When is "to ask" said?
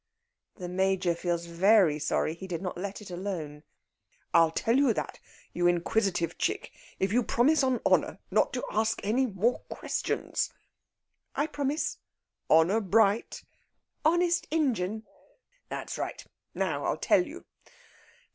8.53-8.99